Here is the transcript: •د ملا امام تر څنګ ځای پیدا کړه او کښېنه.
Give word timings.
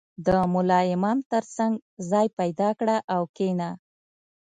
•د 0.25 0.27
ملا 0.53 0.79
امام 0.95 1.19
تر 1.31 1.43
څنګ 1.55 1.73
ځای 2.11 2.27
پیدا 2.39 2.69
کړه 2.79 2.97
او 3.13 3.21
کښېنه. 3.35 3.69